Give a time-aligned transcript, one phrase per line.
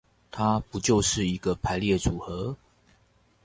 [0.31, 2.57] 它不就是一個排列組合